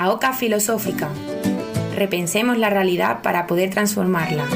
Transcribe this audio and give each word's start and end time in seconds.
La 0.00 0.08
Oca 0.08 0.32
Filosófica. 0.32 1.10
Repensemos 1.94 2.56
la 2.56 2.70
realidad 2.70 3.20
para 3.20 3.46
poder 3.46 3.68
transformarla. 3.68 4.46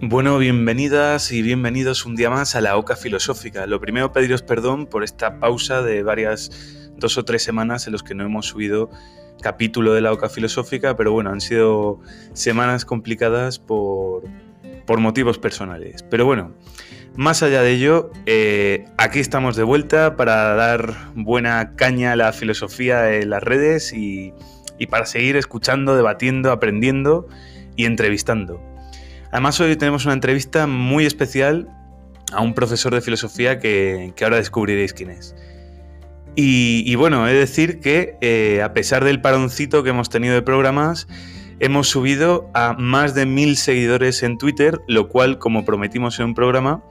Bueno, 0.00 0.38
bienvenidas 0.38 1.32
y 1.32 1.42
bienvenidos 1.42 2.06
un 2.06 2.16
día 2.16 2.30
más 2.30 2.54
a 2.54 2.62
la 2.62 2.78
Oca 2.78 2.96
Filosófica. 2.96 3.66
Lo 3.66 3.78
primero, 3.78 4.10
pediros 4.10 4.40
perdón 4.40 4.86
por 4.86 5.04
esta 5.04 5.38
pausa 5.38 5.82
de 5.82 6.02
varias, 6.02 6.50
dos 6.96 7.18
o 7.18 7.26
tres 7.26 7.42
semanas 7.42 7.86
en 7.86 7.92
los 7.92 8.02
que 8.02 8.14
no 8.14 8.24
hemos 8.24 8.46
subido 8.46 8.88
capítulo 9.40 9.92
de 9.92 10.00
la 10.00 10.12
Oca 10.12 10.28
Filosófica, 10.28 10.96
pero 10.96 11.12
bueno, 11.12 11.30
han 11.30 11.40
sido 11.40 12.00
semanas 12.32 12.84
complicadas 12.84 13.58
por, 13.58 14.24
por 14.86 15.00
motivos 15.00 15.38
personales. 15.38 16.04
Pero 16.10 16.26
bueno, 16.26 16.52
más 17.16 17.42
allá 17.42 17.62
de 17.62 17.72
ello, 17.72 18.10
eh, 18.26 18.84
aquí 18.98 19.18
estamos 19.18 19.56
de 19.56 19.62
vuelta 19.62 20.16
para 20.16 20.54
dar 20.54 20.94
buena 21.14 21.74
caña 21.76 22.12
a 22.12 22.16
la 22.16 22.32
filosofía 22.32 23.16
en 23.16 23.30
las 23.30 23.42
redes 23.42 23.92
y, 23.92 24.32
y 24.78 24.86
para 24.86 25.06
seguir 25.06 25.36
escuchando, 25.36 25.96
debatiendo, 25.96 26.52
aprendiendo 26.52 27.28
y 27.76 27.84
entrevistando. 27.84 28.62
Además, 29.32 29.60
hoy 29.60 29.76
tenemos 29.76 30.04
una 30.06 30.14
entrevista 30.14 30.66
muy 30.66 31.06
especial 31.06 31.68
a 32.32 32.42
un 32.42 32.54
profesor 32.54 32.94
de 32.94 33.00
filosofía 33.00 33.58
que, 33.58 34.12
ahora 34.22 34.36
descubriréis 34.36 34.92
quién 34.92 35.10
es. 35.10 35.34
Y, 36.36 36.94
bueno, 36.94 37.28
he 37.28 37.32
de 37.32 37.38
decir 37.40 37.80
que 37.80 38.16
eh, 38.20 38.62
a 38.62 38.72
pesar 38.72 39.04
del 39.04 39.20
paroncito 39.20 39.82
que 39.82 39.90
hemos 39.90 40.08
tenido 40.08 40.34
de 40.34 40.42
programas, 40.42 41.08
hemos 41.58 41.88
subido 41.88 42.50
a 42.54 42.72
más 42.72 43.14
de 43.14 43.26
mil 43.26 43.56
seguidores 43.56 44.22
en 44.22 44.38
Twitter, 44.38 44.80
lo 44.88 45.08
cual, 45.08 45.38
como 45.38 45.64
prometimos 45.64 46.18
en 46.18 46.26
un 46.26 46.34
programa, 46.34 46.82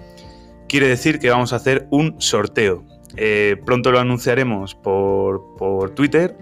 quiere 0.67 0.87
decir 0.87 1.19
que 1.19 1.29
vamos 1.29 1.53
a 1.53 1.57
hacer 1.57 1.87
un 1.89 2.15
sorteo. 2.19 2.85
Eh, 3.17 3.57
pronto 3.65 3.91
lo 3.91 3.99
anunciaremos 3.99 4.75
por, 4.75 5.91
Twitter 5.95 6.37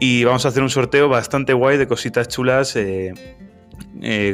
y 0.00 0.24
vamos 0.24 0.44
a 0.44 0.48
hacer 0.48 0.62
un 0.62 0.70
sorteo 0.70 1.08
bastante 1.08 1.52
guay 1.52 1.78
de 1.78 1.86
cositas 1.86 2.28
chulas. 2.28 2.74
Eh, 2.76 3.12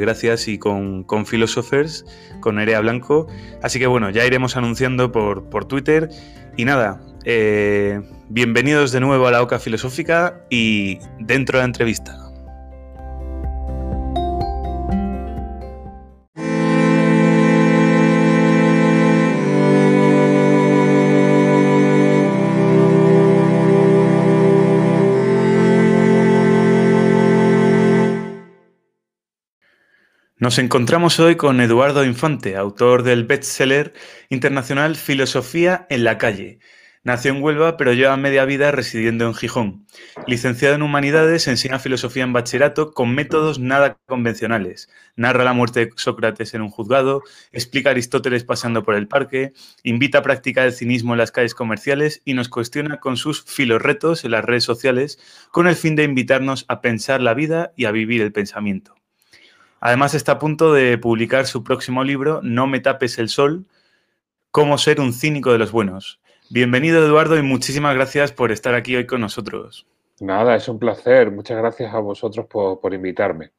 gracias 0.01 0.47
y 0.47 0.57
con, 0.57 1.03
con 1.03 1.25
Philosophers, 1.25 2.05
con 2.39 2.55
Nerea 2.55 2.79
Blanco. 2.79 3.27
Así 3.61 3.77
que 3.79 3.87
bueno, 3.87 4.09
ya 4.09 4.25
iremos 4.25 4.57
anunciando 4.57 5.11
por, 5.11 5.49
por 5.49 5.65
Twitter. 5.65 6.09
Y 6.57 6.65
nada, 6.65 6.99
eh, 7.25 8.01
bienvenidos 8.29 8.91
de 8.91 8.99
nuevo 8.99 9.27
a 9.27 9.31
la 9.31 9.41
Oca 9.41 9.59
Filosófica 9.59 10.45
y 10.49 10.99
dentro 11.19 11.57
de 11.57 11.63
la 11.63 11.65
entrevista. 11.65 12.17
Nos 30.41 30.57
encontramos 30.57 31.19
hoy 31.19 31.35
con 31.35 31.61
Eduardo 31.61 32.03
Infante, 32.03 32.57
autor 32.57 33.03
del 33.03 33.25
bestseller 33.25 33.93
internacional 34.29 34.95
Filosofía 34.95 35.85
en 35.91 36.03
la 36.03 36.17
calle. 36.17 36.57
Nació 37.03 37.31
en 37.31 37.41
Huelva, 37.41 37.77
pero 37.77 37.93
lleva 37.93 38.15
media 38.15 38.45
vida 38.45 38.69
residiendo 38.69 39.25
en 39.25 39.33
Gijón. 39.33 39.87
Licenciado 40.27 40.75
en 40.75 40.83
Humanidades, 40.83 41.47
enseña 41.47 41.79
filosofía 41.79 42.21
en 42.21 42.31
bachillerato 42.31 42.91
con 42.91 43.15
métodos 43.15 43.57
nada 43.57 43.97
convencionales. 44.05 44.87
Narra 45.15 45.43
la 45.43 45.53
muerte 45.53 45.87
de 45.87 45.91
Sócrates 45.95 46.53
en 46.53 46.61
un 46.61 46.69
juzgado, 46.69 47.23
explica 47.51 47.89
Aristóteles 47.89 48.43
paseando 48.43 48.83
por 48.83 48.93
el 48.93 49.07
parque, 49.07 49.53
invita 49.81 50.19
a 50.19 50.21
practicar 50.21 50.67
el 50.67 50.73
cinismo 50.73 51.15
en 51.15 51.17
las 51.17 51.31
calles 51.31 51.55
comerciales 51.55 52.21
y 52.23 52.35
nos 52.35 52.49
cuestiona 52.49 52.99
con 52.99 53.17
sus 53.17 53.43
filorretos 53.45 54.23
en 54.23 54.31
las 54.31 54.45
redes 54.45 54.63
sociales 54.63 55.17
con 55.49 55.65
el 55.65 55.75
fin 55.75 55.95
de 55.95 56.03
invitarnos 56.03 56.65
a 56.67 56.81
pensar 56.81 57.19
la 57.19 57.33
vida 57.33 57.73
y 57.75 57.85
a 57.85 57.91
vivir 57.91 58.21
el 58.21 58.31
pensamiento. 58.31 58.93
Además 59.79 60.13
está 60.13 60.33
a 60.33 60.39
punto 60.39 60.71
de 60.71 60.99
publicar 60.99 61.47
su 61.47 61.63
próximo 61.63 62.03
libro, 62.03 62.41
No 62.43 62.67
me 62.67 62.79
tapes 62.79 63.17
el 63.17 63.29
sol, 63.29 63.65
cómo 64.51 64.77
ser 64.77 65.01
un 65.01 65.13
cínico 65.13 65.51
de 65.51 65.57
los 65.57 65.71
buenos. 65.71 66.21
Bienvenido 66.53 67.01
Eduardo 67.01 67.37
y 67.37 67.41
muchísimas 67.41 67.95
gracias 67.95 68.33
por 68.33 68.51
estar 68.51 68.75
aquí 68.75 68.93
hoy 68.97 69.05
con 69.05 69.21
nosotros. 69.21 69.87
Nada, 70.19 70.57
es 70.57 70.67
un 70.67 70.79
placer. 70.79 71.31
Muchas 71.31 71.57
gracias 71.57 71.93
a 71.93 71.99
vosotros 71.99 72.45
por, 72.45 72.93
invitarme. 72.93 73.51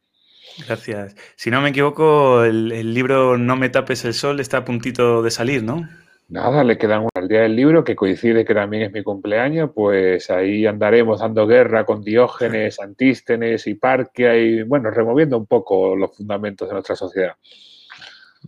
Gracias. 0.66 1.16
Si 1.34 1.50
no 1.50 1.62
me 1.62 1.70
equivoco, 1.70 2.44
el, 2.44 2.70
el 2.70 2.92
libro 2.92 3.38
No 3.38 3.56
me 3.56 3.70
tapes 3.70 4.04
el 4.04 4.12
sol 4.12 4.40
está 4.40 4.58
a 4.58 4.64
puntito 4.66 5.22
de 5.22 5.30
salir, 5.30 5.62
¿no? 5.62 5.88
Nada, 6.28 6.64
le 6.64 6.76
quedan 6.76 7.08
al 7.14 7.28
día 7.28 7.40
del 7.40 7.56
libro, 7.56 7.82
que 7.82 7.96
coincide 7.96 8.44
que 8.44 8.54
también 8.54 8.82
es 8.82 8.92
mi 8.92 9.02
cumpleaños, 9.02 9.70
pues 9.74 10.28
ahí 10.28 10.66
andaremos 10.66 11.20
dando 11.20 11.46
guerra 11.46 11.86
con 11.86 12.02
Diógenes, 12.02 12.78
Antístenes, 12.80 13.66
y 13.66 13.74
Parque 13.74 14.38
y 14.38 14.62
bueno, 14.64 14.90
removiendo 14.90 15.38
un 15.38 15.46
poco 15.46 15.96
los 15.96 16.14
fundamentos 16.14 16.68
de 16.68 16.74
nuestra 16.74 16.94
sociedad. 16.94 17.36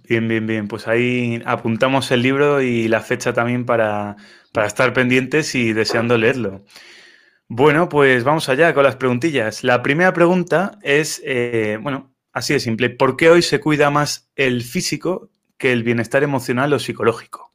Bien, 0.02 0.26
bien, 0.26 0.46
bien. 0.46 0.68
Pues 0.68 0.88
ahí 0.88 1.42
apuntamos 1.46 2.10
el 2.10 2.22
libro 2.22 2.60
y 2.60 2.88
la 2.88 3.00
fecha 3.00 3.32
también 3.32 3.64
para, 3.64 4.16
estar 4.66 4.92
pendientes 4.92 5.54
y 5.54 5.72
deseando 5.72 6.18
leerlo. 6.18 6.62
Bueno, 7.48 7.88
pues 7.88 8.24
vamos 8.24 8.48
allá 8.48 8.74
con 8.74 8.84
las 8.84 8.96
preguntillas. 8.96 9.62
La 9.64 9.82
primera 9.82 10.12
pregunta 10.12 10.78
es, 10.82 11.22
eh, 11.24 11.78
bueno, 11.80 12.12
así 12.32 12.54
de 12.54 12.60
simple. 12.60 12.90
¿Por 12.90 13.16
qué 13.16 13.30
hoy 13.30 13.42
se 13.42 13.60
cuida 13.60 13.90
más 13.90 14.30
el 14.34 14.62
físico 14.62 15.30
que 15.56 15.72
el 15.72 15.84
bienestar 15.84 16.22
emocional 16.22 16.72
o 16.72 16.78
psicológico? 16.78 17.52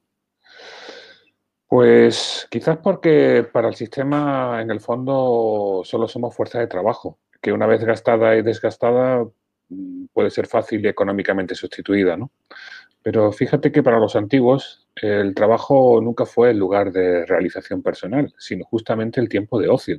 Pues 1.67 2.47
quizás 2.49 2.77
porque 2.77 3.47
para 3.51 3.67
el 3.67 3.75
sistema, 3.75 4.59
en 4.61 4.71
el 4.71 4.79
fondo, 4.79 5.81
solo 5.83 6.07
somos 6.07 6.35
fuerza 6.35 6.59
de 6.59 6.65
trabajo, 6.65 7.19
que 7.41 7.51
una 7.51 7.67
vez 7.67 7.83
gastada 7.83 8.35
y 8.35 8.41
desgastada 8.41 9.27
puede 10.13 10.29
ser 10.29 10.47
fácil 10.47 10.83
y 10.83 10.87
económicamente 10.87 11.55
sustituida, 11.55 12.17
¿no? 12.17 12.31
Pero 13.01 13.31
fíjate 13.31 13.71
que 13.71 13.81
para 13.81 13.99
los 13.99 14.15
antiguos 14.15 14.87
el 14.95 15.33
trabajo 15.33 16.01
nunca 16.01 16.25
fue 16.25 16.51
el 16.51 16.57
lugar 16.57 16.91
de 16.91 17.25
realización 17.25 17.81
personal, 17.81 18.33
sino 18.37 18.65
justamente 18.65 19.21
el 19.21 19.29
tiempo 19.29 19.59
de 19.59 19.69
ocio. 19.69 19.97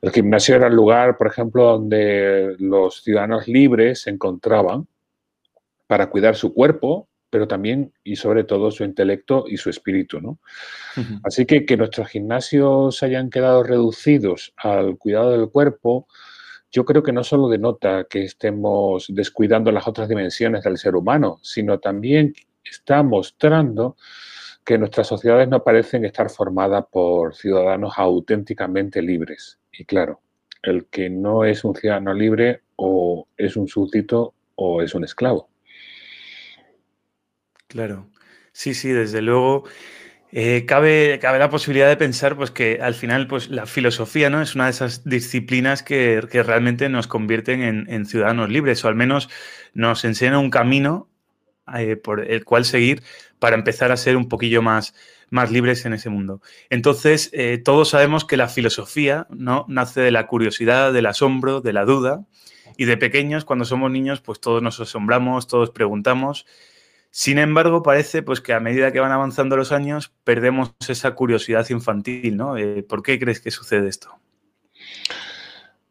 El 0.00 0.12
gimnasio 0.12 0.54
era 0.54 0.68
el 0.68 0.74
lugar, 0.74 1.16
por 1.16 1.26
ejemplo, 1.26 1.64
donde 1.64 2.54
los 2.60 3.02
ciudadanos 3.02 3.48
libres 3.48 4.02
se 4.02 4.10
encontraban 4.10 4.86
para 5.88 6.08
cuidar 6.08 6.36
su 6.36 6.54
cuerpo 6.54 7.08
pero 7.30 7.46
también 7.46 7.92
y 8.04 8.16
sobre 8.16 8.44
todo 8.44 8.70
su 8.70 8.84
intelecto 8.84 9.44
y 9.46 9.56
su 9.56 9.70
espíritu. 9.70 10.20
¿no? 10.20 10.38
Así 11.24 11.46
que 11.46 11.64
que 11.64 11.76
nuestros 11.76 12.08
gimnasios 12.08 13.02
hayan 13.02 13.30
quedado 13.30 13.62
reducidos 13.62 14.54
al 14.56 14.96
cuidado 14.96 15.32
del 15.32 15.50
cuerpo, 15.50 16.06
yo 16.70 16.84
creo 16.84 17.02
que 17.02 17.12
no 17.12 17.24
solo 17.24 17.48
denota 17.48 18.06
que 18.08 18.24
estemos 18.24 19.06
descuidando 19.08 19.72
las 19.72 19.88
otras 19.88 20.08
dimensiones 20.08 20.64
del 20.64 20.76
ser 20.78 20.96
humano, 20.96 21.38
sino 21.42 21.78
también 21.78 22.34
está 22.64 23.02
mostrando 23.02 23.96
que 24.64 24.76
nuestras 24.76 25.06
sociedades 25.06 25.48
no 25.48 25.64
parecen 25.64 26.04
estar 26.04 26.28
formadas 26.28 26.84
por 26.90 27.34
ciudadanos 27.34 27.94
auténticamente 27.96 29.00
libres. 29.00 29.58
Y 29.72 29.86
claro, 29.86 30.20
el 30.62 30.86
que 30.86 31.08
no 31.08 31.44
es 31.44 31.64
un 31.64 31.74
ciudadano 31.74 32.12
libre 32.12 32.62
o 32.76 33.26
es 33.36 33.56
un 33.56 33.66
súbdito 33.66 34.34
o 34.56 34.82
es 34.82 34.94
un 34.94 35.04
esclavo. 35.04 35.48
Claro. 37.66 38.08
Sí, 38.52 38.74
sí, 38.74 38.90
desde 38.90 39.22
luego. 39.22 39.64
Eh, 40.30 40.66
cabe, 40.66 41.18
la 41.22 41.48
posibilidad 41.48 41.88
de 41.88 41.96
pensar 41.96 42.36
pues, 42.36 42.50
que 42.50 42.80
al 42.82 42.94
final 42.94 43.26
pues, 43.26 43.48
la 43.48 43.64
filosofía 43.64 44.28
¿no? 44.28 44.42
es 44.42 44.54
una 44.54 44.64
de 44.64 44.70
esas 44.70 45.04
disciplinas 45.04 45.82
que, 45.82 46.20
realmente 46.20 46.88
nos 46.90 47.06
convierten 47.06 47.62
en, 47.88 48.06
ciudadanos 48.06 48.50
libres 48.50 48.84
o 48.84 48.88
al 48.88 48.94
menos 48.94 49.30
nos 49.72 50.04
enseñan 50.04 50.36
un 50.36 50.50
camino 50.50 51.08
eh, 51.74 51.96
por 51.96 52.20
el 52.20 52.44
cual 52.44 52.66
seguir 52.66 53.02
para 53.38 53.56
empezar 53.56 53.90
a 53.90 53.96
ser 53.96 54.16
un 54.16 54.28
poquillo 54.28 54.60
más, 54.60 54.94
más 55.30 55.50
libres 55.50 55.86
en 55.86 55.94
ese 55.94 56.10
mundo. 56.10 56.42
Entonces, 56.68 57.30
eh, 57.32 57.58
todos 57.58 57.88
sabemos 57.90 58.26
que 58.26 58.36
la 58.36 58.48
filosofía 58.48 59.26
¿no? 59.30 59.64
nace 59.68 60.02
de 60.02 60.10
la 60.10 60.26
curiosidad, 60.26 60.92
del 60.92 61.06
asombro, 61.06 61.62
de 61.62 61.72
la 61.72 61.86
duda 61.86 62.26
y 62.76 62.84
de 62.84 62.98
pequeños, 62.98 63.46
cuando 63.46 63.64
somos 63.64 63.90
niños, 63.90 64.20
pues 64.20 64.40
todos 64.40 64.62
nos 64.62 64.78
asombramos, 64.78 65.46
todos 65.46 65.70
preguntamos 65.70 66.44
sin 67.18 67.38
embargo, 67.38 67.82
parece 67.82 68.22
pues, 68.22 68.40
que 68.40 68.52
a 68.52 68.60
medida 68.60 68.92
que 68.92 69.00
van 69.00 69.10
avanzando 69.10 69.56
los 69.56 69.72
años, 69.72 70.12
perdemos 70.22 70.72
esa 70.88 71.16
curiosidad 71.16 71.68
infantil, 71.68 72.36
¿no? 72.36 72.54
¿Por 72.88 73.02
qué 73.02 73.18
crees 73.18 73.40
que 73.40 73.50
sucede 73.50 73.88
esto? 73.88 74.10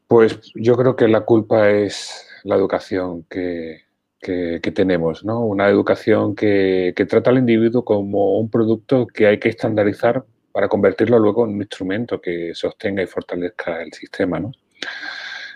Pues 0.07 0.39
yo 0.55 0.77
creo 0.77 0.95
que 0.95 1.09
la 1.09 1.25
culpa 1.25 1.69
es 1.69 2.25
la 2.45 2.55
educación 2.55 3.25
que, 3.29 3.83
tenemos, 4.73 5.25
¿no? 5.25 5.45
Una 5.45 5.67
educación 5.67 6.33
que, 6.33 6.93
trata 7.09 7.31
al 7.31 7.39
individuo 7.39 7.83
como 7.83 8.39
un 8.39 8.49
producto 8.49 9.05
que 9.05 9.27
hay 9.27 9.37
que 9.37 9.49
estandarizar 9.49 10.23
para 10.53 10.69
convertirlo 10.69 11.19
luego 11.19 11.43
en 11.43 11.55
un 11.55 11.61
instrumento 11.61 12.21
que 12.21 12.55
sostenga 12.55 13.03
y 13.03 13.07
fortalezca 13.07 13.81
el 13.81 13.91
sistema, 13.91 14.39
¿no? 14.39 14.53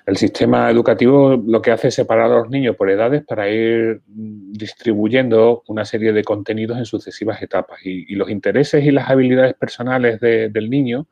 El 0.06 0.18
sistema 0.18 0.70
educativo 0.70 1.42
lo 1.46 1.62
que 1.62 1.72
hace 1.72 1.90
es 1.90 1.96
separar 1.96 2.32
a 2.32 2.40
los 2.40 2.50
niños 2.50 2.76
por 2.76 2.90
edades 2.90 3.24
para 3.24 3.50
ir 3.50 4.02
distribuyendo 4.08 5.64
una 5.68 5.86
serie 5.86 6.12
de 6.12 6.24
contenidos 6.24 6.78
en 6.78 6.86
sucesivas 6.86 7.42
etapas 7.42 7.80
y, 7.84 8.16
los 8.16 8.30
intereses 8.30 8.84
y 8.84 8.92
las 8.92 9.10
habilidades 9.10 9.54
personales 9.54 10.20
del 10.20 10.70
niño 10.70 11.08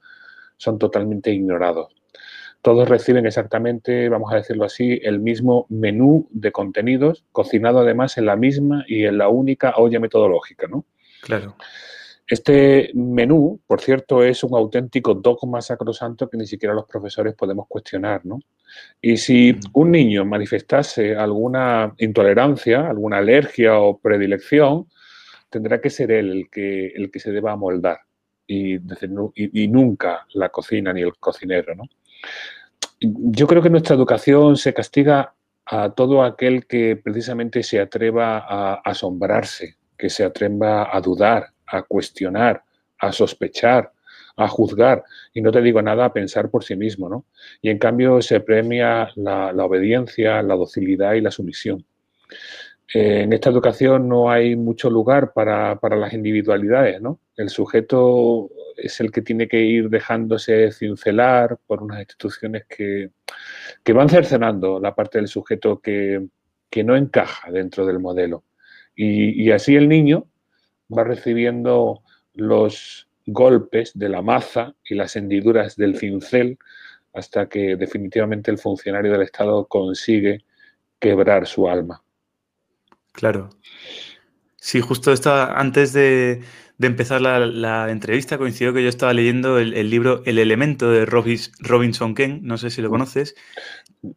son 0.57 0.79
totalmente 0.79 1.31
ignorados. 1.31 1.95
Todos 2.61 2.89
reciben 2.89 3.25
exactamente, 3.25 4.09
vamos 4.09 4.33
a 4.33 4.37
decirlo 4.37 4.65
así, 4.65 4.99
el 5.01 5.19
mismo 5.19 5.65
menú 5.69 6.27
de 6.31 6.51
contenidos, 6.51 7.23
cocinado 7.31 7.79
además 7.79 8.17
en 8.17 8.25
la 8.25 8.35
misma 8.35 8.83
y 8.87 9.05
en 9.05 9.17
la 9.17 9.29
única 9.29 9.75
olla 9.77 9.99
metodológica, 9.99 10.67
¿no? 10.67 10.83
Claro. 11.21 11.55
Este 12.27 12.91
menú, 12.93 13.61
por 13.65 13.79
cierto, 13.79 14.23
es 14.23 14.43
un 14.43 14.55
auténtico 14.55 15.13
dogma 15.15 15.61
sacrosanto 15.61 16.29
que 16.29 16.37
ni 16.37 16.45
siquiera 16.45 16.75
los 16.75 16.85
profesores 16.85 17.33
podemos 17.33 17.65
cuestionar, 17.67 18.25
¿no? 18.25 18.39
Y 19.01 19.17
si 19.17 19.55
un 19.73 19.91
niño 19.91 20.25
manifestase 20.25 21.15
alguna 21.15 21.93
intolerancia, 21.97 22.87
alguna 22.89 23.17
alergia 23.17 23.79
o 23.79 23.97
predilección, 23.97 24.87
tendrá 25.49 25.79
que 25.81 25.89
ser 25.89 26.11
él 26.11 26.31
el 26.31 26.49
que, 26.49 26.87
el 26.87 27.09
que 27.11 27.19
se 27.19 27.31
deba 27.31 27.51
amoldar 27.51 27.99
y, 28.45 28.75
y, 28.75 29.63
y 29.63 29.67
nunca 29.67 30.25
la 30.33 30.49
cocina 30.49 30.91
ni 30.93 31.01
el 31.01 31.15
cocinero, 31.17 31.75
¿no? 31.75 31.83
Yo 32.99 33.47
creo 33.47 33.61
que 33.61 33.69
nuestra 33.69 33.95
educación 33.95 34.57
se 34.57 34.73
castiga 34.73 35.33
a 35.65 35.91
todo 35.91 36.23
aquel 36.23 36.65
que 36.65 36.95
precisamente 36.95 37.63
se 37.63 37.79
atreva 37.79 38.39
a 38.39 38.81
asombrarse, 38.83 39.77
que 39.97 40.09
se 40.09 40.23
atreva 40.23 40.95
a 40.95 40.99
dudar, 40.99 41.53
a 41.67 41.83
cuestionar, 41.83 42.63
a 42.97 43.11
sospechar, 43.11 43.91
a 44.39 44.47
juzgar, 44.47 45.03
y 45.33 45.41
no 45.41 45.51
te 45.51 45.61
digo 45.61 45.81
nada, 45.81 46.05
a 46.05 46.13
pensar 46.13 46.49
por 46.49 46.63
sí 46.63 46.75
mismo, 46.75 47.09
¿no? 47.09 47.25
Y 47.61 47.69
en 47.69 47.77
cambio 47.77 48.21
se 48.21 48.39
premia 48.39 49.09
la, 49.15 49.51
obediencia, 49.65 50.41
la 50.41 50.55
docilidad 50.55 51.13
y 51.13 51.21
la 51.21 51.31
sumisión. 51.31 51.85
Eh, 52.93 53.21
en 53.23 53.33
esta 53.33 53.49
educación 53.49 54.07
no 54.07 54.31
hay 54.31 54.55
mucho 54.55 54.89
lugar 54.89 55.33
para, 55.33 55.79
para, 55.79 55.97
las 55.97 56.13
individualidades, 56.13 57.01
¿no? 57.01 57.19
El 57.35 57.49
sujeto 57.49 58.49
es 58.77 58.99
el 59.01 59.11
que 59.11 59.21
tiene 59.21 59.47
que 59.47 59.59
ir 59.59 59.89
dejándose 59.89 60.71
cincelar 60.71 61.57
por 61.67 61.83
unas 61.83 61.99
instituciones 61.99 62.65
que, 62.65 63.11
que 63.83 63.93
van 63.93 64.09
cercenando 64.09 64.79
la 64.79 64.95
parte 64.95 65.17
del 65.17 65.27
sujeto 65.27 65.79
que, 65.81 66.27
que 66.69 66.83
no 66.83 66.95
encaja 66.95 67.51
dentro 67.51 67.85
del 67.85 67.99
modelo. 67.99 68.45
Y, 68.95 69.43
y 69.43 69.51
así 69.51 69.75
el 69.75 69.89
niño 69.89 70.27
va 70.95 71.03
recibiendo 71.03 72.01
los 72.33 73.08
golpes 73.33 73.91
de 73.97 74.09
la 74.09 74.21
maza 74.21 74.75
y 74.83 74.95
las 74.95 75.15
hendiduras 75.15 75.75
del 75.75 75.97
cincel 75.97 76.57
hasta 77.13 77.47
que 77.47 77.75
definitivamente 77.75 78.51
el 78.51 78.57
funcionario 78.57 79.11
del 79.11 79.23
Estado 79.23 79.65
consigue 79.65 80.43
quebrar 80.99 81.47
su 81.47 81.67
alma. 81.67 82.03
Claro. 83.13 83.49
Sí, 84.57 84.81
justo 84.81 85.11
estaba 85.11 85.59
antes 85.59 85.93
de, 85.93 86.41
empezar 86.79 87.21
la, 87.21 87.89
entrevista, 87.89 88.37
coincidió 88.37 88.73
que 88.73 88.83
yo 88.83 88.89
estaba 88.89 89.13
leyendo 89.13 89.57
el, 89.57 89.89
libro 89.89 90.21
El 90.25 90.37
elemento 90.37 90.91
de 90.91 91.05
Robinson 91.05 92.13
Ken, 92.13 92.41
no 92.43 92.57
sé 92.57 92.69
si 92.69 92.81
lo 92.81 92.89
conoces, 92.89 93.35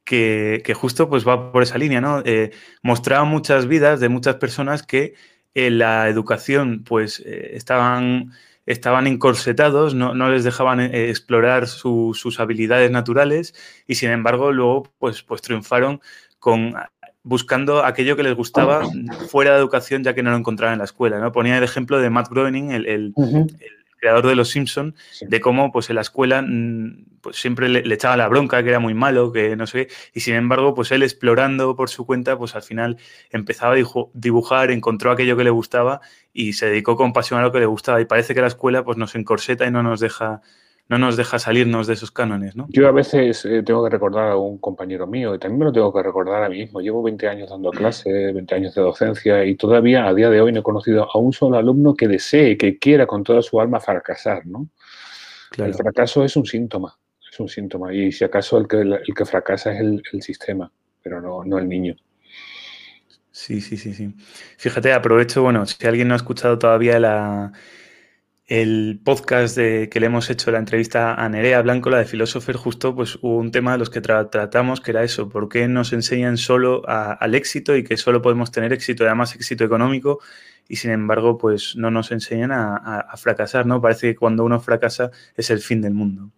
que, 0.05 0.73
justo 0.75 1.08
pues 1.08 1.26
va 1.26 1.53
por 1.53 1.62
esa 1.62 1.79
línea, 1.79 2.00
¿no? 2.00 2.23
Eh, 2.25 2.50
mostraba 2.82 3.25
muchas 3.25 3.67
vidas 3.67 4.00
de 4.00 4.08
muchas 4.08 4.37
personas 4.37 4.82
que 4.82 5.15
en 5.55 5.79
la 5.79 6.08
educación 6.08 6.82
pues 6.85 7.20
eh, 7.20 7.50
estaban, 7.55 8.32
estaban 8.67 9.06
encorsetados, 9.06 9.94
no, 9.94 10.14
les 10.31 10.44
dejaban 10.44 10.81
eh, 10.81 11.11
explorar 11.11 11.67
sus 11.67 12.41
habilidades 12.41 12.91
naturales 12.91 13.55
y 13.87 13.97
sin 13.97 14.11
embargo 14.11 14.53
luego 14.53 14.85
pues, 14.99 15.23
pues 15.23 15.43
triunfaron 15.43 16.00
con 16.38 16.75
buscando 17.25 17.85
aquello 17.85 18.17
que 18.17 18.25
les 18.25 18.35
gustaba 18.35 18.82
fuera 19.29 19.53
de 19.53 19.59
educación 19.59 20.03
ya 20.03 20.14
que 20.14 20.25
no 20.25 20.31
lo 20.31 20.37
encontraban 20.37 20.75
en 20.75 20.79
la 20.79 20.85
escuela. 20.85 21.19
¿no? 21.19 21.31
Ponía 21.32 21.56
el 21.56 21.64
ejemplo 21.64 21.99
de 21.99 22.11
Matt 22.11 22.29
Groening, 22.31 22.73
el 22.73 23.14
creador 24.02 24.26
de 24.26 24.34
Los 24.34 24.50
Simpson, 24.50 24.96
de 25.20 25.40
cómo 25.40 25.70
pues 25.70 25.88
en 25.88 25.94
la 25.94 26.02
escuela 26.02 26.43
mm, 26.43 27.20
pues, 27.20 27.37
siempre 27.37 27.69
le, 27.69 27.94
echaba 27.94 28.16
la 28.16 28.26
bronca, 28.26 28.60
que 28.64 28.69
era 28.69 28.81
muy 28.81 28.94
malo, 28.94 29.31
que 29.31 29.54
no 29.54 29.69
sé, 29.69 29.87
y 30.12 30.20
sin 30.20 30.34
embargo, 30.34 30.75
pues 30.75 30.90
él 30.90 31.04
explorando 31.04 31.76
por 31.76 31.88
su 31.88 32.04
cuenta, 32.04 32.37
pues 32.37 32.56
al 32.56 32.62
final 32.62 32.99
empezaba 33.31 33.75
a 33.75 33.76
dibujar, 34.12 34.72
encontró 34.72 35.12
aquello 35.12 35.37
que 35.37 35.44
le 35.44 35.50
gustaba 35.50 36.00
y 36.32 36.54
se 36.54 36.66
dedicó 36.66 36.96
con 36.96 37.12
pasión 37.12 37.38
a 37.38 37.44
lo 37.44 37.52
que 37.52 37.60
le 37.60 37.66
gustaba. 37.66 38.00
Y 38.00 38.04
parece 38.04 38.34
que 38.34 38.40
la 38.40 38.49
escuela 38.49 38.84
pues 38.84 38.99
nos 38.99 39.14
encorseta 39.14 39.66
y 39.66 39.70
no 39.70 39.84
nos 39.84 40.00
deja 40.00 40.43
no 40.88 40.99
nos 40.99 41.17
deja 41.17 41.38
salirnos 41.38 41.87
de 41.87 41.94
esos 41.94 42.11
cánones, 42.11 42.56
¿no? 42.56 42.67
Yo 42.69 42.87
a 42.87 42.93
veces 42.93 43.44
eh, 43.44 43.62
tengo 43.62 43.82
que 43.84 43.90
recordar 43.90 44.31
a 44.31 44.37
un 44.37 44.58
compañero 44.58 45.06
mío 45.06 45.34
y 45.34 45.38
también 45.38 45.61
me 45.61 45.64
lo 45.67 45.73
tengo 45.73 45.93
que 45.93 46.02
recordar 46.02 46.44
a 46.44 46.49
mí 46.49 46.58
mismo. 46.58 46.81
Llevo 46.81 47.02
20 47.02 47.29
años 47.29 47.50
dando 47.50 47.70
clase, 47.70 48.11
20 48.11 48.55
años 48.55 48.75
de 48.75 48.82
docencia 48.82 49.44
y 49.44 49.55
todavía 49.56 50.06
a 50.06 50.14
día 50.14 50.29
de 50.29 50.40
hoy 50.40 50.52
no 50.52 50.61
he 50.61 50.62
conocido 50.62 51.08
a 51.11 51.19
un 51.19 51.32
solo 51.32 51.56
alumno 51.56 51.94
que 51.94 52.08
desee, 52.08 52.56
que 52.56 52.79
quiera 52.79 53.06
con 53.06 53.23
toda 53.23 53.43
su 53.43 53.61
alma 53.61 53.81
fracasar, 53.81 54.46
¿no? 54.46 54.69
El 55.56 55.75
fracaso 55.75 56.25
es 56.25 56.34
un 56.37 56.46
síntoma, 56.46 56.99
es 57.31 57.38
un 57.38 57.49
síntoma 57.49 57.93
y 57.93 58.11
si 58.11 58.25
acaso 58.25 58.56
el 58.56 58.67
que, 58.67 58.81
el 58.81 59.14
que 59.14 59.25
fracasa 59.26 59.73
es 59.73 59.81
el, 59.81 60.02
el 60.12 60.23
sistema, 60.23 60.73
pero 61.02 61.20
no, 61.20 61.44
no 61.44 61.58
el 61.58 61.69
niño. 61.69 61.94
Sí, 63.31 63.61
sí, 63.61 63.76
sí, 63.76 63.93
sí. 63.94 64.14
Fíjate, 64.58 64.93
aprovecho, 64.93 65.43
bueno, 65.43 65.64
si 65.67 65.87
alguien 65.87 66.08
no 66.08 66.14
ha 66.14 66.19
escuchado 66.19 66.58
todavía 66.58 66.99
la, 66.99 67.52
el 68.52 69.00
podcast 69.02 69.56
de, 69.56 69.88
que 69.88 69.99
le 69.99 70.06
hemos 70.06 70.28
hecho 70.28 70.50
la 70.50 70.58
entrevista 70.58 71.14
a 71.14 71.26
Nerea 71.31 71.62
Blanco, 71.62 71.88
la 71.88 71.96
de 71.96 72.04
Philosopher, 72.04 72.56
justo 72.56 72.94
pues 72.94 73.16
hubo 73.22 73.38
un 73.38 73.50
tema 73.50 73.72
de 73.72 73.78
los 73.78 73.88
que 73.88 74.02
tratamos 74.02 74.82
que 74.82 74.90
era 74.90 75.02
eso, 75.02 75.31
¿por 75.31 75.49
qué 75.49 75.69
nos 75.69 75.94
enseñan 75.94 76.37
solo 76.37 76.82
al 76.87 77.34
éxito 77.34 77.75
y 77.75 77.82
que 77.82 77.96
solo 77.96 78.20
podemos 78.20 78.50
tener 78.50 78.75
éxito, 78.75 79.06
además 79.06 79.34
éxito 79.34 79.64
económico, 79.64 80.20
y 80.69 80.76
sin 80.76 80.90
embargo 80.90 81.38
pues 81.38 81.76
no 81.76 81.90
nos 81.90 82.12
enseñan 82.12 82.52
a, 82.52 83.16
fracasar, 83.16 83.64
¿no? 83.64 83.81
Parece 83.81 84.08
que 84.08 84.16
cuando 84.16 84.44
uno 84.44 84.60
fracasa 84.60 85.10
es 85.34 85.48
el 85.48 85.60
fin 85.60 85.81
del 85.81 85.94
mundo. 85.94 86.28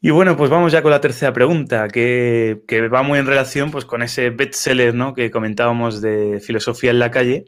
Y 0.00 0.08
bueno, 0.08 0.38
pues 0.38 0.48
vamos 0.48 0.72
ya 0.72 0.80
con 0.80 0.90
la 0.90 1.02
tercera 1.02 1.34
pregunta, 1.34 1.86
que, 1.88 2.62
que, 2.66 2.88
va 2.88 3.02
muy 3.02 3.18
en 3.18 3.26
relación 3.26 3.70
pues 3.70 3.84
con 3.84 4.02
ese 4.02 4.30
bestseller, 4.30 4.94
¿no? 4.94 5.12
Que 5.12 5.30
comentábamos 5.30 6.00
de 6.00 6.40
Filosofía 6.40 6.92
en 6.92 6.98
la 6.98 7.10
calle 7.10 7.44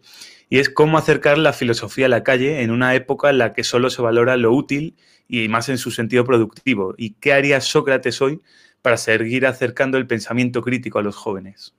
y 0.55 0.61
es 0.61 0.71
cómo 0.71 0.99
acercar 0.99 1.37
la 1.37 1.53
filosofía 1.53 2.06
a 2.06 2.09
la 2.09 2.23
calle 2.23 2.62
en 2.62 2.71
una 2.71 2.95
época 2.95 3.29
en 3.29 3.39
la 3.39 3.53
que 3.53 3.65
solo 3.65 3.91
se 3.91 4.01
valora 4.03 4.37
lo 4.37 4.53
útil 4.53 4.95
y 5.27 5.49
más 5.49 5.69
en 5.69 5.79
su 5.79 5.91
sentido 5.91 6.25
productivo. 6.25 6.94
¿Y 6.96 7.15
qué 7.15 7.32
haría 7.32 7.61
Sócrates 7.61 8.23
hoy 8.23 8.41
para 8.81 8.96
seguir 8.96 9.49
acercando 9.49 9.99
el 9.99 10.06
pensamiento 10.06 10.63
crítico 10.63 11.01
a 11.01 11.03
los 11.03 11.17
jóvenes? 11.17 11.75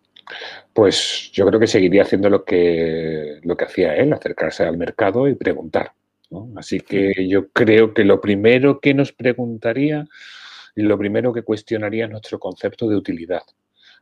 Pues 0.73 1.31
yo 1.31 1.45
creo 1.45 1.57
que 1.57 1.67
seguiría 1.67 2.01
haciendo 2.01 2.29
lo 2.29 2.43
que, 2.43 3.39
lo 3.43 3.55
que 3.55 3.63
hacía 3.63 3.95
él, 3.95 4.11
acercarse 4.11 4.63
al 4.63 4.75
mercado 4.75 5.29
y 5.29 5.35
preguntar. 5.35 5.93
Así 6.57 6.81
que 6.81 7.29
yo 7.29 7.47
creo 7.51 7.93
que 7.93 8.03
lo 8.03 8.19
primero 8.19 8.81
que 8.81 8.93
nos 8.93 9.13
preguntaría 9.13 10.05
y 10.75 10.81
lo 10.81 10.97
primero 10.97 11.31
que 11.31 11.43
cuestionaría 11.43 12.03
es 12.03 12.11
nuestro 12.11 12.39
concepto 12.39 12.89
de 12.89 12.97
utilidad. 12.97 13.43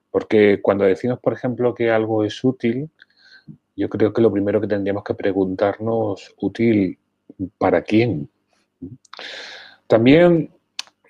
Porque 0.09 0.61
cuando 0.63 0.83
decimos, 0.83 1.19
por 1.19 1.33
ejemplo, 1.33 1.75
que 1.75 1.91
algo 1.91 2.23
es 2.23 2.43
útil, 2.43 2.89
yo 3.75 3.89
creo 3.89 4.13
que 4.13 4.21
lo 4.21 4.31
primero 4.31 4.61
que 4.61 4.67
tendríamos 4.67 5.03
que 5.03 5.13
preguntarnos, 5.13 6.33
útil 6.37 6.97
para 7.57 7.81
quién. 7.81 8.29
También 9.87 10.51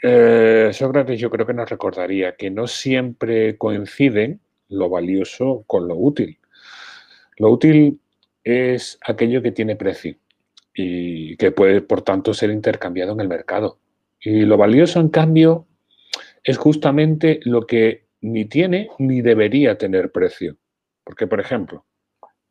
eh, 0.01 0.69
Sócrates 0.73 1.19
yo 1.19 1.29
creo 1.29 1.45
que 1.45 1.53
nos 1.53 1.69
recordaría 1.69 2.35
que 2.35 2.49
no 2.49 2.67
siempre 2.67 3.57
coinciden 3.57 4.41
lo 4.69 4.89
valioso 4.89 5.63
con 5.67 5.87
lo 5.87 5.95
útil. 5.95 6.37
Lo 7.37 7.49
útil 7.49 7.99
es 8.43 8.99
aquello 9.05 9.41
que 9.41 9.51
tiene 9.51 9.75
precio 9.75 10.15
y 10.75 11.37
que 11.37 11.51
puede, 11.51 11.81
por 11.81 12.01
tanto, 12.01 12.33
ser 12.33 12.49
intercambiado 12.49 13.13
en 13.13 13.21
el 13.21 13.27
mercado. 13.27 13.79
Y 14.19 14.41
lo 14.41 14.57
valioso, 14.57 14.99
en 14.99 15.09
cambio, 15.09 15.67
es 16.43 16.57
justamente 16.57 17.39
lo 17.43 17.65
que 17.65 18.05
ni 18.21 18.45
tiene 18.45 18.89
ni 18.97 19.21
debería 19.21 19.77
tener 19.77 20.11
precio. 20.11 20.57
Porque, 21.03 21.27
por 21.27 21.39
ejemplo, 21.39 21.85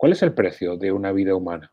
¿Cuál 0.02 0.14
es 0.14 0.22
el 0.24 0.32
precio 0.32 0.76
de 0.76 0.90
una 0.90 1.12
vida 1.12 1.32
humana? 1.32 1.70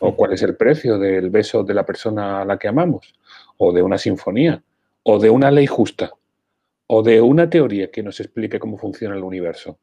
¿O 0.00 0.14
cuál 0.14 0.34
es 0.34 0.42
el 0.42 0.56
precio 0.56 0.98
del 0.98 1.30
beso 1.30 1.64
de 1.64 1.72
la 1.72 1.86
persona 1.86 2.42
a 2.42 2.44
la 2.44 2.58
que 2.58 2.68
amamos? 2.68 3.14
¿O 3.56 3.72
de 3.72 3.80
una 3.80 3.96
sinfonía? 3.96 4.62
¿O 5.04 5.18
de 5.18 5.30
una 5.30 5.50
ley 5.50 5.66
justa? 5.66 6.12
¿O 6.86 7.02
de 7.02 7.22
una 7.22 7.48
teoría 7.48 7.90
que 7.90 8.02
nos 8.02 8.20
explique 8.20 8.58
cómo 8.58 8.76
funciona 8.76 9.16
el 9.16 9.22
universo? 9.22 9.78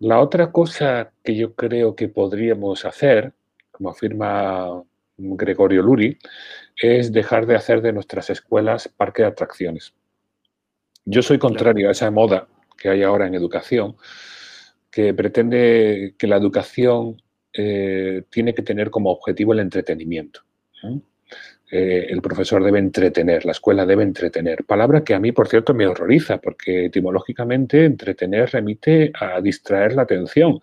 La 0.00 0.18
otra 0.18 0.50
cosa 0.50 1.12
que 1.22 1.36
yo 1.36 1.54
creo 1.54 1.94
que 1.94 2.08
podríamos 2.08 2.84
hacer, 2.84 3.32
como 3.70 3.90
afirma 3.90 4.82
Gregorio 5.16 5.82
Luri, 5.82 6.18
es 6.74 7.12
dejar 7.12 7.46
de 7.46 7.54
hacer 7.54 7.80
de 7.80 7.92
nuestras 7.92 8.28
escuelas 8.28 8.88
parque 8.88 9.22
de 9.22 9.28
atracciones. 9.28 9.94
Yo 11.04 11.22
soy 11.22 11.38
contrario 11.38 11.88
a 11.88 11.92
esa 11.92 12.10
moda 12.10 12.48
que 12.76 12.88
hay 12.88 13.04
ahora 13.04 13.28
en 13.28 13.36
educación, 13.36 13.94
que 14.94 15.12
pretende 15.14 16.14
que 16.16 16.26
la 16.26 16.36
educación 16.36 17.20
eh, 17.52 18.22
tiene 18.30 18.54
que 18.54 18.62
tener 18.62 18.90
como 18.90 19.10
objetivo 19.10 19.52
el 19.52 19.60
entretenimiento. 19.60 20.40
eh, 21.76 22.06
el 22.10 22.22
profesor 22.22 22.62
debe 22.62 22.78
entretener, 22.78 23.44
la 23.44 23.50
escuela 23.50 23.84
debe 23.84 24.04
entretener. 24.04 24.64
Palabra 24.64 25.02
que 25.02 25.12
a 25.12 25.18
mí, 25.18 25.32
por 25.32 25.48
cierto, 25.48 25.74
me 25.74 25.88
horroriza, 25.88 26.38
porque 26.38 26.86
etimológicamente 26.86 27.84
entretener 27.84 28.50
remite 28.52 29.10
a 29.18 29.40
distraer 29.40 29.94
la 29.94 30.02
atención. 30.02 30.60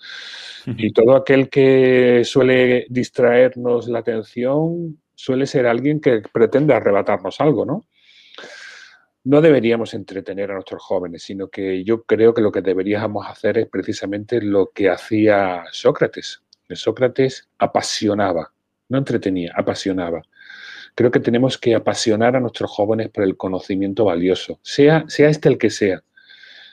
Y 0.77 0.93
todo 0.93 1.15
aquel 1.15 1.49
que 1.49 2.21
suele 2.23 2.85
distraernos 2.89 3.89
la 3.89 3.99
atención 3.99 5.01
suele 5.13 5.47
ser 5.47 5.65
alguien 5.65 5.99
que 5.99 6.21
pretende 6.31 6.73
arrebatarnos 6.73 7.41
algo, 7.41 7.65
¿no? 7.65 7.83
No 9.23 9.39
deberíamos 9.39 9.93
entretener 9.93 10.49
a 10.49 10.55
nuestros 10.55 10.81
jóvenes, 10.81 11.21
sino 11.21 11.47
que 11.47 11.83
yo 11.83 12.03
creo 12.03 12.33
que 12.33 12.41
lo 12.41 12.51
que 12.51 12.61
deberíamos 12.61 13.27
hacer 13.27 13.59
es 13.59 13.67
precisamente 13.67 14.41
lo 14.41 14.71
que 14.73 14.89
hacía 14.89 15.63
Sócrates. 15.71 16.41
Sócrates 16.75 17.47
apasionaba, 17.59 18.51
no 18.89 18.97
entretenía, 18.97 19.53
apasionaba. 19.55 20.23
Creo 20.95 21.11
que 21.11 21.19
tenemos 21.19 21.57
que 21.57 21.75
apasionar 21.75 22.35
a 22.35 22.39
nuestros 22.39 22.71
jóvenes 22.71 23.09
por 23.09 23.23
el 23.23 23.37
conocimiento 23.37 24.05
valioso, 24.05 24.59
sea, 24.63 25.05
sea 25.07 25.29
este 25.29 25.49
el 25.49 25.57
que 25.57 25.69
sea. 25.69 26.03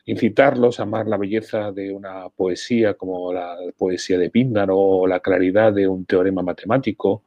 Incitarlos 0.07 0.81
a 0.81 0.85
amar 0.85 1.07
la 1.07 1.19
belleza 1.19 1.71
de 1.71 1.93
una 1.93 2.31
poesía 2.31 2.95
como 2.95 3.31
la 3.31 3.59
poesía 3.77 4.19
de 4.19 4.31
Píndaro 4.31 4.79
o 4.79 5.07
la 5.07 5.21
claridad 5.21 5.73
de 5.75 5.87
un 5.87 6.07
teorema 6.07 6.43
matemático 6.43 7.25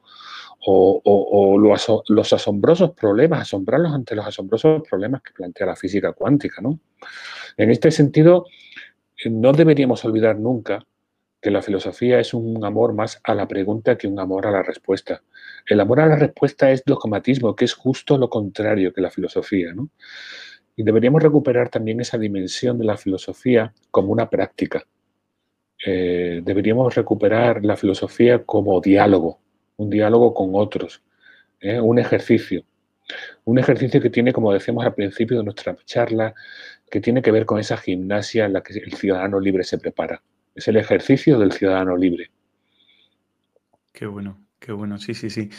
o, 0.64 1.58
los, 1.58 2.32
asombrosos 2.32 2.92
problemas, 2.92 3.42
asombrarlos 3.42 3.92
ante 3.92 4.14
los 4.14 4.26
asombrosos 4.26 4.82
problemas 4.88 5.22
que 5.22 5.32
plantea 5.32 5.66
la 5.66 5.76
física 5.76 6.12
cuántica. 6.12 6.60
¿no? 6.62 6.78
En 7.56 7.70
este 7.70 7.90
sentido, 7.90 8.46
no 9.24 9.52
deberíamos 9.52 10.04
olvidar 10.04 10.38
nunca 10.38 10.84
que 11.40 11.50
la 11.50 11.62
filosofía 11.62 12.20
es 12.20 12.34
un 12.34 12.64
amor 12.64 12.94
más 12.94 13.20
a 13.24 13.34
la 13.34 13.48
pregunta 13.48 13.98
que 13.98 14.06
un 14.06 14.20
amor 14.20 14.46
a 14.46 14.52
la 14.52 14.62
respuesta. 14.62 15.22
El 15.66 15.80
amor 15.80 16.00
a 16.00 16.06
la 16.06 16.16
respuesta 16.16 16.70
es 16.70 16.84
dogmatismo, 16.84 17.56
que 17.56 17.64
es 17.64 17.74
justo 17.74 18.16
lo 18.16 18.30
contrario 18.30 18.92
que 18.92 19.00
la 19.00 19.10
filosofía. 19.10 19.74
¿no? 19.74 19.90
Y 20.76 20.84
deberíamos 20.84 21.22
recuperar 21.22 21.68
también 21.68 22.00
esa 22.00 22.16
dimensión 22.16 22.78
de 22.78 22.84
la 22.84 22.96
filosofía 22.96 23.74
como 23.90 24.12
una 24.12 24.30
práctica. 24.30 24.86
Eh, 25.84 26.42
deberíamos 26.44 26.94
recuperar 26.94 27.64
la 27.64 27.76
filosofía 27.76 28.44
como 28.44 28.80
diálogo, 28.80 29.41
un 29.82 29.90
diálogo 29.90 30.32
con 30.34 30.50
otros, 30.54 31.02
¿eh? 31.60 31.80
un 31.80 31.98
ejercicio. 31.98 32.64
Un 33.44 33.58
ejercicio 33.58 34.00
que 34.00 34.10
tiene, 34.10 34.32
como 34.32 34.52
decíamos 34.52 34.86
al 34.86 34.94
principio 34.94 35.38
de 35.38 35.44
nuestra 35.44 35.76
charla, 35.84 36.34
que 36.90 37.00
tiene 37.00 37.22
que 37.22 37.30
ver 37.30 37.46
con 37.46 37.58
esa 37.58 37.76
gimnasia 37.76 38.44
en 38.44 38.52
la 38.52 38.62
que 38.62 38.74
el 38.78 38.92
ciudadano 38.94 39.40
libre 39.40 39.64
se 39.64 39.78
prepara. 39.78 40.22
Es 40.54 40.68
el 40.68 40.76
ejercicio 40.76 41.38
del 41.38 41.52
ciudadano 41.52 41.96
libre. 41.96 42.30
Qué 43.92 44.06
bueno, 44.06 44.38
qué 44.58 44.72
bueno, 44.72 44.98
sí, 44.98 45.14
sí, 45.14 45.30
sí. 45.30 45.50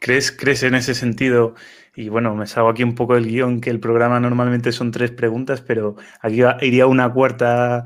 ¿Crees, 0.00 0.30
¿Crees 0.32 0.62
en 0.62 0.74
ese 0.74 0.94
sentido? 0.94 1.54
Y 1.96 2.08
bueno, 2.08 2.34
me 2.34 2.46
salgo 2.46 2.68
aquí 2.68 2.82
un 2.82 2.94
poco 2.94 3.16
el 3.16 3.26
guion, 3.26 3.60
que 3.60 3.70
el 3.70 3.80
programa 3.80 4.20
normalmente 4.20 4.72
son 4.72 4.90
tres 4.90 5.12
preguntas, 5.12 5.60
pero 5.60 5.96
aquí 6.20 6.42
iría 6.60 6.86
una 6.86 7.12
cuarta, 7.12 7.84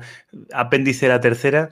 apéndice 0.51 1.07
la 1.07 1.21
tercera, 1.21 1.69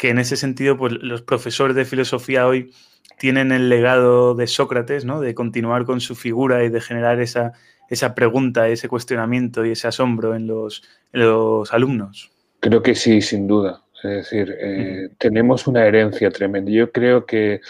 que 0.00 0.08
en 0.08 0.18
ese 0.18 0.38
sentido, 0.38 0.78
pues 0.78 0.94
los 0.94 1.20
profesores 1.20 1.76
de 1.76 1.84
filosofía 1.84 2.46
hoy 2.46 2.72
tienen 3.18 3.52
el 3.52 3.68
legado 3.68 4.34
de 4.34 4.46
Sócrates, 4.46 5.04
¿no? 5.04 5.20
De 5.20 5.34
continuar 5.34 5.84
con 5.84 6.00
su 6.00 6.14
figura 6.14 6.64
y 6.64 6.70
de 6.70 6.80
generar 6.80 7.20
esa, 7.20 7.52
esa 7.90 8.14
pregunta, 8.14 8.66
ese 8.68 8.88
cuestionamiento 8.88 9.66
y 9.66 9.72
ese 9.72 9.88
asombro 9.88 10.34
en 10.34 10.46
los, 10.46 10.82
en 11.12 11.20
los 11.20 11.70
alumnos. 11.74 12.30
Creo 12.60 12.82
que 12.82 12.94
sí, 12.94 13.20
sin 13.20 13.46
duda. 13.46 13.82
Es 14.02 14.10
decir, 14.10 14.56
eh, 14.58 15.10
tenemos 15.18 15.66
una 15.66 15.84
herencia 15.84 16.30
tremenda. 16.30 16.70
Yo 16.70 16.90
creo 16.90 17.26
que 17.26 17.60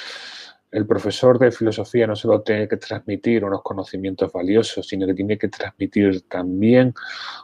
el 0.71 0.87
profesor 0.87 1.37
de 1.37 1.51
filosofía 1.51 2.07
no 2.07 2.15
solo 2.15 2.43
tiene 2.43 2.69
que 2.69 2.77
transmitir 2.77 3.45
unos 3.45 3.63
conocimientos 3.63 4.33
valiosos, 4.33 4.87
sino 4.87 5.05
que 5.05 5.15
tiene 5.15 5.37
que 5.37 5.49
transmitir 5.49 6.21
también 6.29 6.95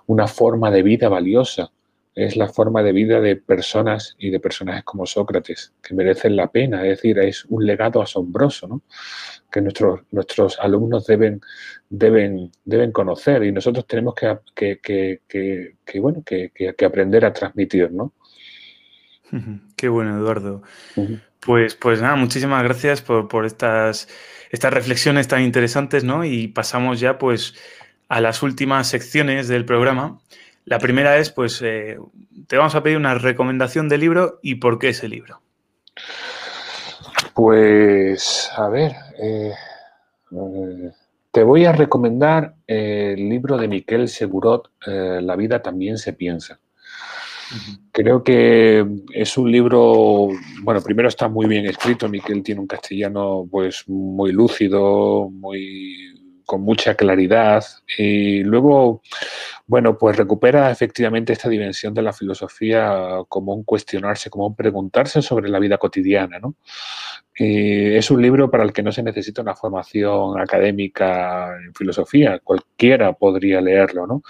una 0.06 0.28
forma 0.28 0.70
de 0.70 0.84
vida 0.84 1.08
valiosa. 1.08 1.72
Es 2.16 2.36
la 2.36 2.48
forma 2.48 2.82
de 2.82 2.92
vida 2.92 3.20
de 3.20 3.36
personas 3.36 4.16
y 4.18 4.30
de 4.30 4.40
personajes 4.40 4.82
como 4.82 5.06
Sócrates, 5.06 5.74
que 5.82 5.94
merecen 5.94 6.34
la 6.34 6.50
pena. 6.50 6.82
Es 6.82 6.96
decir, 6.96 7.18
es 7.18 7.44
un 7.44 7.64
legado 7.64 8.02
asombroso, 8.02 8.66
¿no? 8.66 8.82
que 9.52 9.60
nuestros, 9.60 10.00
nuestros 10.10 10.58
alumnos 10.58 11.06
deben, 11.06 11.40
deben, 11.88 12.50
deben 12.64 12.90
conocer 12.90 13.44
y 13.44 13.52
nosotros 13.52 13.86
tenemos 13.86 14.14
que, 14.14 14.80
que, 14.80 16.00
bueno, 16.00 16.22
que, 16.24 16.74
aprender 16.84 17.24
a 17.24 17.32
transmitir. 17.32 17.92
¿no? 17.92 18.12
Qué 19.76 19.88
bueno, 19.88 20.16
Eduardo. 20.18 20.62
Pues, 21.40 21.74
pues 21.76 22.00
nada, 22.00 22.16
muchísimas 22.16 22.62
gracias 22.64 23.02
por, 23.02 23.46
estas, 23.46 24.08
estas 24.50 24.72
reflexiones 24.72 25.28
tan 25.28 25.42
interesantes, 25.42 26.02
¿no? 26.02 26.24
Y 26.24 26.48
pasamos 26.48 26.98
ya, 26.98 27.18
pues, 27.18 27.54
a 28.08 28.20
las 28.20 28.42
últimas 28.42 28.88
secciones 28.88 29.48
del 29.48 29.64
programa. 29.64 30.18
La 30.66 30.80
primera 30.80 31.16
es, 31.16 31.30
pues, 31.30 31.62
eh, 31.62 31.96
te 32.48 32.56
vamos 32.56 32.74
a 32.74 32.82
pedir 32.82 32.96
una 32.96 33.14
recomendación 33.14 33.88
de 33.88 33.98
libro 33.98 34.40
y 34.42 34.56
por 34.56 34.80
qué 34.80 34.88
ese 34.88 35.08
libro. 35.08 35.40
Pues, 37.34 38.50
a 38.56 38.68
ver, 38.68 38.92
eh, 39.22 39.52
eh, 40.32 40.90
te 41.30 41.42
voy 41.44 41.66
a 41.66 41.72
recomendar 41.72 42.56
el 42.66 43.28
libro 43.28 43.56
de 43.56 43.68
Miquel 43.68 44.08
Segurot, 44.08 44.72
La 44.84 45.36
vida 45.36 45.62
también 45.62 45.98
se 45.98 46.12
piensa. 46.12 46.58
Creo 47.92 48.24
que 48.24 48.84
es 49.12 49.38
un 49.38 49.52
libro, 49.52 50.30
bueno, 50.62 50.80
primero 50.82 51.06
está 51.06 51.28
muy 51.28 51.46
bien 51.46 51.64
escrito, 51.66 52.08
Miquel 52.08 52.42
tiene 52.42 52.60
un 52.60 52.66
castellano 52.66 53.46
pues 53.48 53.84
muy 53.86 54.32
lúcido, 54.32 55.30
muy 55.30 56.15
con 56.46 56.62
mucha 56.62 56.94
claridad 56.94 57.64
y 57.98 58.42
luego, 58.44 59.02
bueno, 59.66 59.98
pues 59.98 60.16
recupera 60.16 60.70
efectivamente 60.70 61.32
esta 61.32 61.48
dimensión 61.48 61.92
de 61.92 62.02
la 62.02 62.12
filosofía 62.12 63.18
como 63.28 63.52
un 63.52 63.64
cuestionarse, 63.64 64.30
como 64.30 64.46
un 64.46 64.56
preguntarse 64.56 65.20
sobre 65.22 65.48
la 65.50 65.58
vida 65.58 65.76
cotidiana, 65.76 66.38
¿no? 66.38 66.54
es 67.38 68.10
un 68.10 68.22
libro 68.22 68.50
para 68.50 68.64
el 68.64 68.72
que 68.72 68.82
no 68.82 68.90
se 68.92 69.02
necesita 69.02 69.42
una 69.42 69.54
formación 69.54 70.40
académica 70.40 71.54
en 71.62 71.74
filosofía, 71.74 72.38
cualquiera 72.42 73.12
podría 73.12 73.60
leerlo, 73.60 74.06
¿no? 74.06 74.22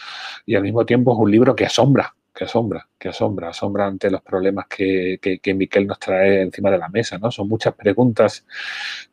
Y 0.45 0.57
al 0.57 0.63
mismo 0.63 0.85
tiempo 0.85 1.13
es 1.13 1.19
un 1.21 1.31
libro 1.31 1.55
que 1.55 1.67
asombra, 1.67 2.17
que 2.35 2.45
asombra, 2.45 2.89
que 2.99 3.09
asombra, 3.09 3.49
asombra 3.49 3.87
ante 3.87 4.11
los 4.11 4.23
problemas 4.23 4.67
que, 4.67 5.19
que, 5.21 5.55
Miquel 5.55 5.87
nos 5.87 5.99
trae 5.99 6.43
encima 6.43 6.71
de 6.71 6.79
la 6.79 6.89
mesa, 6.89 7.19
¿no? 7.19 7.31
Son 7.31 7.49
muchas 7.49 7.75
preguntas 7.75 8.45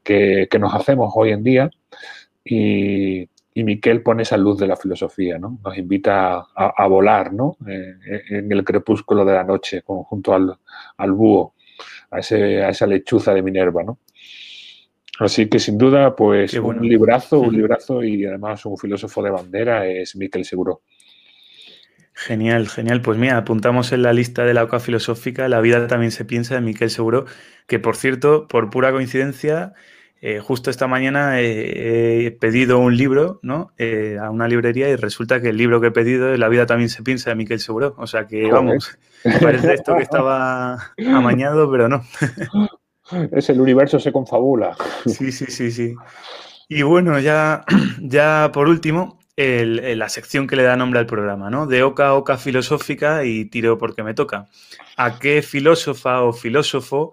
que, 0.04 0.48
nos 0.60 0.74
hacemos 0.74 1.14
hoy 1.16 1.32
en 1.32 1.44
día 1.44 1.70
y, 2.44 3.22
y, 3.54 3.64
Miquel 3.64 4.02
pone 4.02 4.24
esa 4.24 4.38
luz 4.38 4.58
de 4.58 4.68
la 4.68 4.76
filosofía, 4.76 5.38
¿no? 5.38 5.60
Nos 5.64 5.78
invita 5.78 6.46
a, 6.56 6.88
volar, 6.88 7.34
¿no? 7.34 7.58
Eh, 7.68 7.96
en 8.30 8.52
el 8.52 8.64
crepúsculo 8.64 9.24
de 9.24 9.34
la 9.34 9.44
noche, 9.44 9.84
junto 9.86 10.34
al, 10.34 10.58
al 10.98 11.12
búho, 11.12 11.56
a, 12.12 12.20
ese, 12.20 12.64
a 12.64 12.70
esa 12.70 12.88
lechuza 12.88 13.34
de 13.34 13.42
Minerva, 13.42 13.84
¿no? 13.84 14.00
Así 15.20 15.48
que 15.48 15.60
sin 15.60 15.78
duda, 15.78 16.16
pues 16.16 16.54
un 16.56 16.88
librazo, 16.88 17.40
un 17.40 17.56
librazo 17.56 18.04
y 18.04 18.26
además 18.26 18.66
un 18.66 18.78
filósofo 18.78 19.22
de 19.22 19.30
bandera 19.30 19.86
es 19.86 20.16
Miquel 20.16 20.44
Seguro. 20.44 20.82
Genial, 22.14 22.68
genial. 22.68 23.02
Pues 23.02 23.18
mira, 23.18 23.38
apuntamos 23.38 23.92
en 23.92 24.04
la 24.04 24.14
lista 24.14 24.44
de 24.44 24.54
la 24.54 24.64
OCA 24.64 24.80
filosófica 24.80 25.48
La 25.50 25.62
vida 25.62 25.88
también 25.88 26.12
se 26.12 26.26
piensa 26.26 26.56
de 26.56 26.62
Miquel 26.62 26.90
Seguro, 26.90 27.26
que 27.68 27.80
por 27.80 27.96
cierto, 27.96 28.48
por 28.48 28.70
pura 28.70 28.92
coincidencia, 28.92 29.74
eh, 30.26 30.40
justo 30.40 30.70
esta 30.70 30.88
mañana 30.88 31.42
he, 31.42 32.32
pedido 32.40 32.80
un 32.80 32.96
libro 32.96 33.42
¿no? 33.44 33.74
Eh, 33.78 34.18
a 34.22 34.30
una 34.30 34.48
librería 34.48 34.88
y 34.88 34.96
resulta 34.96 35.42
que 35.42 35.50
el 35.50 35.58
libro 35.58 35.82
que 35.82 35.88
he 35.88 35.92
pedido 35.92 36.32
es 36.32 36.40
La 36.40 36.48
vida 36.48 36.66
también 36.66 36.88
se 36.88 37.04
piensa 37.04 37.30
de 37.30 37.36
Miquel 37.36 37.60
Seguro. 37.60 37.94
O 37.98 38.08
sea 38.08 38.26
que, 38.26 38.50
vamos, 38.50 38.98
parece 39.42 39.74
esto 39.74 39.98
que 39.98 40.04
estaba 40.04 40.94
amañado, 41.06 41.70
pero 41.70 41.90
no. 41.90 42.04
Es 43.34 43.50
el 43.50 43.60
universo 43.60 44.00
se 44.00 44.14
confabula. 44.14 44.78
Sí, 45.06 45.34
sí, 45.34 45.48
sí, 45.50 45.72
sí. 45.72 45.94
Y 46.70 46.84
bueno, 46.84 47.20
ya, 47.20 47.66
ya 48.00 48.50
por 48.54 48.70
último, 48.70 49.20
la 49.36 50.08
sección 50.08 50.48
que 50.48 50.56
le 50.56 50.64
da 50.64 50.78
nombre 50.78 51.02
al 51.02 51.06
programa, 51.06 51.50
¿no? 51.50 51.68
De 51.68 51.84
oca 51.84 52.08
a 52.08 52.14
oca 52.14 52.38
filosófica 52.38 53.26
y 53.26 53.44
tiro 53.44 53.78
porque 53.78 54.04
me 54.04 54.14
toca. 54.14 54.48
¿A 54.96 55.20
qué 55.20 55.42
filósofa 55.42 56.22
o 56.22 56.32
filósofo 56.32 57.12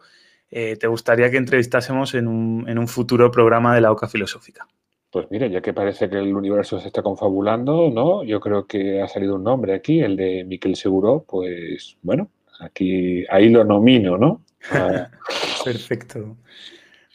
eh, 0.50 0.76
te 0.76 0.86
gustaría 0.86 1.30
que 1.30 1.36
entrevistásemos 1.36 2.14
en 2.14 2.26
un, 2.26 2.68
en 2.68 2.78
un, 2.78 2.88
futuro 2.88 3.30
programa 3.30 3.74
de 3.74 3.80
la 3.80 3.92
oca 3.92 4.08
filosófica? 4.08 4.66
Pues 5.10 5.26
mire, 5.30 5.50
ya 5.50 5.60
que 5.60 5.72
parece 5.72 6.08
que 6.08 6.18
el 6.18 6.34
universo 6.34 6.78
se 6.78 6.88
está 6.88 7.02
confabulando, 7.02 7.90
¿no? 7.90 8.22
Yo 8.22 8.40
creo 8.40 8.66
que 8.66 9.02
ha 9.02 9.08
salido 9.08 9.36
un 9.36 9.44
nombre 9.44 9.74
aquí, 9.74 10.00
el 10.00 10.16
de 10.16 10.44
Miquel 10.44 10.76
Seguro, 10.76 11.24
pues 11.28 11.96
bueno, 12.02 12.30
aquí 12.60 13.24
ahí 13.30 13.48
lo 13.48 13.64
nomino, 13.64 14.16
¿no? 14.16 14.42
Perfecto. 15.64 16.36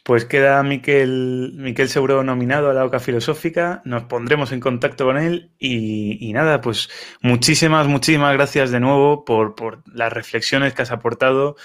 Pues 0.06 0.24
queda 0.24 0.62
Miquel, 0.62 1.54
Miquel 1.56 1.88
Seguro 1.88 2.22
nominado 2.22 2.70
a 2.70 2.74
la 2.74 2.84
OCA 2.84 3.00
Filosófica, 3.00 3.82
nos 3.84 4.04
pondremos 4.04 4.52
en 4.52 4.60
contacto 4.60 5.04
con 5.04 5.18
él 5.18 5.50
y, 5.58 6.32
nada, 6.32 6.60
pues 6.60 6.88
muchísimas, 7.22 7.88
muchísimas 7.88 8.32
gracias 8.34 8.70
de 8.70 8.78
nuevo 8.78 9.24
por, 9.24 9.82
las 9.92 10.12
reflexiones 10.12 10.74
que 10.74 10.82
has 10.82 10.92
aportado 10.92 11.56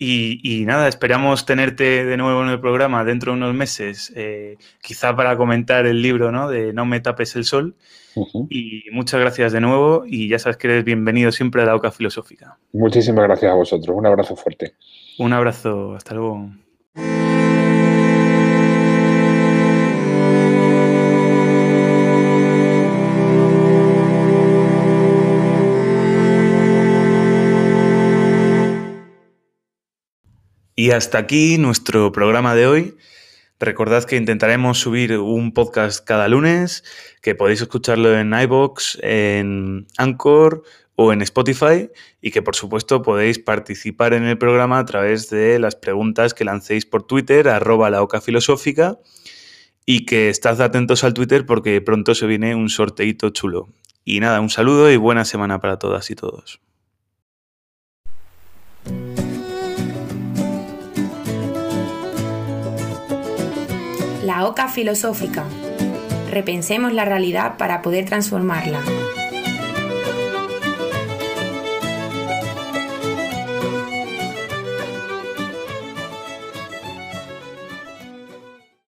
Y, 0.00 0.64
nada, 0.64 0.86
esperamos 0.86 1.44
tenerte 1.44 2.04
de 2.04 2.16
nuevo 2.16 2.42
en 2.44 2.50
el 2.50 2.60
programa 2.60 3.04
dentro 3.04 3.32
de 3.32 3.38
unos 3.38 3.52
meses, 3.52 4.12
eh, 4.14 4.56
quizá 4.80 5.16
para 5.16 5.36
comentar 5.36 5.86
el 5.86 6.00
libro 6.00 6.30
¿no? 6.30 6.48
de 6.48 6.72
No 6.72 6.86
me 6.86 7.00
tapes 7.00 7.34
el 7.34 7.44
sol. 7.44 7.74
Y 8.48 8.84
muchas 8.92 9.20
gracias 9.20 9.52
de 9.52 9.60
nuevo 9.60 10.04
y 10.06 10.28
ya 10.28 10.38
sabes 10.38 10.56
que 10.56 10.66
eres 10.68 10.84
bienvenido 10.84 11.30
siempre 11.30 11.62
a 11.62 11.66
la 11.66 11.76
OCA 11.76 11.90
Filosófica. 11.90 12.58
Muchísimas 12.72 13.24
gracias 13.24 13.52
a 13.52 13.54
vosotros. 13.54 13.96
Un 13.96 14.06
abrazo 14.06 14.34
fuerte. 14.34 14.74
Un 15.18 15.32
abrazo. 15.32 15.94
Hasta 15.94 16.14
luego. 16.14 16.50
Y 30.88 30.92
hasta 30.92 31.18
aquí 31.18 31.58
nuestro 31.58 32.12
programa 32.12 32.54
de 32.54 32.66
hoy. 32.66 32.96
Recordad 33.60 34.04
que 34.04 34.16
intentaremos 34.16 34.80
subir 34.80 35.18
un 35.18 35.52
podcast 35.52 36.02
cada 36.02 36.28
lunes, 36.28 36.82
que 37.20 37.34
podéis 37.34 37.60
escucharlo 37.60 38.18
en 38.18 38.32
iBox, 38.32 38.98
en 39.02 39.86
Anchor 39.98 40.62
o 40.94 41.12
en 41.12 41.20
Spotify 41.20 41.90
y 42.22 42.30
que 42.30 42.40
por 42.40 42.56
supuesto 42.56 43.02
podéis 43.02 43.38
participar 43.38 44.14
en 44.14 44.24
el 44.24 44.38
programa 44.38 44.78
a 44.78 44.86
través 44.86 45.28
de 45.28 45.58
las 45.58 45.76
preguntas 45.76 46.32
que 46.32 46.46
lancéis 46.46 46.86
por 46.86 47.06
Twitter, 47.06 47.48
arroba 47.50 47.90
la 47.90 48.00
oca 48.00 48.22
filosófica 48.22 48.98
y 49.84 50.06
que 50.06 50.30
estad 50.30 50.58
atentos 50.62 51.04
al 51.04 51.12
Twitter 51.12 51.44
porque 51.44 51.82
pronto 51.82 52.14
se 52.14 52.26
viene 52.26 52.54
un 52.54 52.70
sorteito 52.70 53.28
chulo. 53.28 53.68
Y 54.06 54.20
nada, 54.20 54.40
un 54.40 54.48
saludo 54.48 54.90
y 54.90 54.96
buena 54.96 55.26
semana 55.26 55.60
para 55.60 55.78
todas 55.78 56.10
y 56.10 56.14
todos. 56.14 56.62
La 64.38 64.46
Oca 64.46 64.68
Filosófica. 64.68 65.42
Repensemos 66.30 66.92
la 66.92 67.04
realidad 67.04 67.56
para 67.56 67.82
poder 67.82 68.04
transformarla. 68.04 68.78